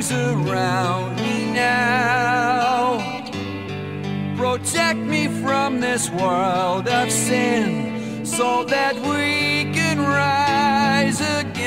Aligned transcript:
things 0.00 0.12
around 0.12 1.16
me 1.16 1.52
now. 1.52 2.98
Protect 4.36 4.98
me 4.98 5.28
from 5.42 5.80
this 5.80 6.08
world 6.10 6.88
of 6.88 7.10
sin 7.10 8.24
so 8.24 8.64
that 8.64 8.94
we 8.96 9.72
can 9.74 9.98
rise 10.00 11.20
again. 11.20 11.60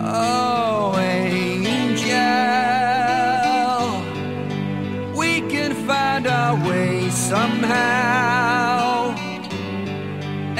Oh, 0.00 0.94
angel, 0.98 2.02
we 5.16 5.40
can 5.48 5.74
find 5.86 6.26
our 6.26 6.56
way 6.68 7.08
somehow 7.10 9.01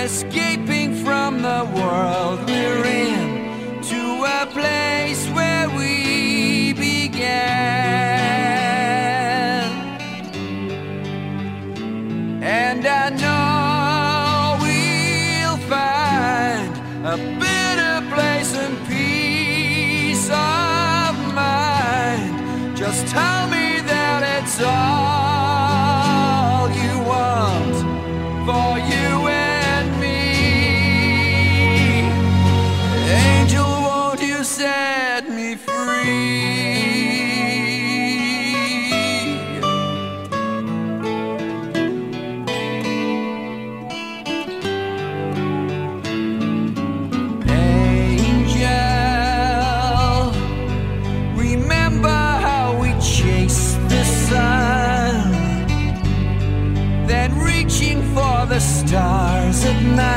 escaping 0.02 0.92
from 1.04 1.42
the 1.42 1.64
world 1.76 2.40
we're 2.48 2.84
in 2.84 3.80
to 3.80 4.24
a 4.40 4.46
place 4.46 5.28
where 5.28 5.68
we 5.70 6.72
began. 6.72 7.22
And 12.42 12.84
I 12.84 13.10
know 13.10 13.31
free? 35.56 37.12
Angel, 49.02 50.32
remember 51.36 52.08
how 52.08 52.78
we 52.80 52.90
chased 53.00 53.78
the 53.88 54.04
sun, 54.04 55.32
then 57.06 57.38
reaching 57.38 58.02
for 58.14 58.46
the 58.46 58.60
stars 58.60 59.64
at 59.64 59.82
night 59.82 60.11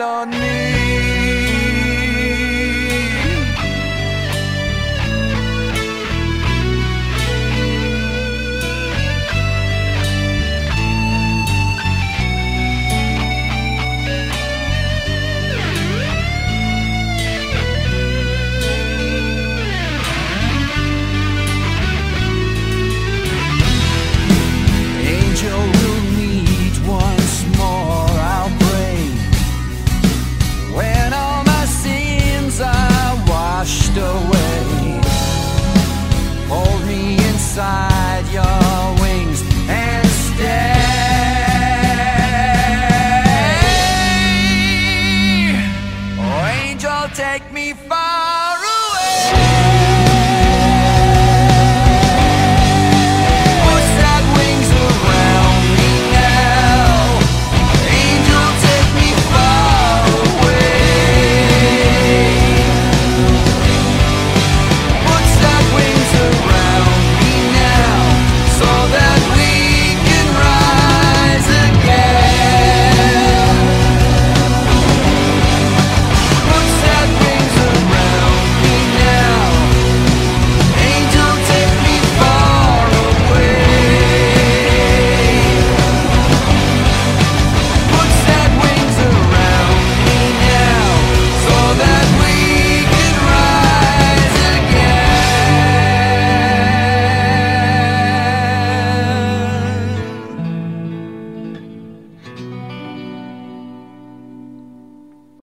on 0.00 0.30
me. 0.30 0.49